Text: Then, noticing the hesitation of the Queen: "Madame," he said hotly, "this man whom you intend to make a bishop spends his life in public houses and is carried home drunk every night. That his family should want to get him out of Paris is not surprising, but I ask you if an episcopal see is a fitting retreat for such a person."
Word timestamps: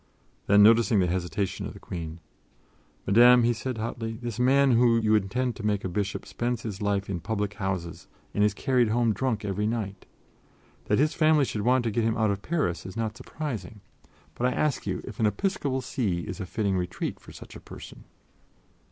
Then, 0.47 0.63
noticing 0.63 0.97
the 0.99 1.05
hesitation 1.05 1.67
of 1.67 1.73
the 1.73 1.79
Queen: 1.79 2.21
"Madame," 3.05 3.43
he 3.43 3.53
said 3.53 3.77
hotly, 3.77 4.13
"this 4.19 4.39
man 4.39 4.71
whom 4.71 5.03
you 5.03 5.13
intend 5.13 5.55
to 5.57 5.63
make 5.63 5.83
a 5.83 5.87
bishop 5.87 6.25
spends 6.25 6.63
his 6.63 6.81
life 6.81 7.07
in 7.07 7.19
public 7.19 7.53
houses 7.53 8.07
and 8.33 8.43
is 8.43 8.55
carried 8.55 8.87
home 8.87 9.13
drunk 9.13 9.45
every 9.45 9.67
night. 9.67 10.07
That 10.85 10.97
his 10.97 11.13
family 11.13 11.45
should 11.45 11.61
want 11.61 11.83
to 11.83 11.91
get 11.91 12.03
him 12.03 12.17
out 12.17 12.31
of 12.31 12.41
Paris 12.41 12.83
is 12.83 12.97
not 12.97 13.15
surprising, 13.15 13.79
but 14.33 14.47
I 14.47 14.51
ask 14.53 14.87
you 14.87 15.01
if 15.03 15.19
an 15.19 15.27
episcopal 15.27 15.81
see 15.81 16.21
is 16.21 16.39
a 16.39 16.47
fitting 16.47 16.75
retreat 16.77 17.19
for 17.19 17.31
such 17.31 17.55
a 17.55 17.59
person." 17.61 18.05